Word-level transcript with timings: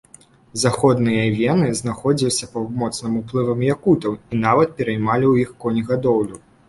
Заходнія 0.61 1.25
эвены 1.31 1.67
знаходзіліся 1.81 2.49
пад 2.53 2.73
моцным 2.85 3.19
уплывам 3.21 3.59
якутаў 3.75 4.17
і 4.33 4.41
нават 4.47 4.75
пераймалі 4.81 5.25
ў 5.33 5.47
іх 5.47 5.53
конегадоўлю. 5.67 6.35